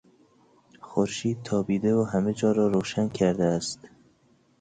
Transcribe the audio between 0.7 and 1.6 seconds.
خورشید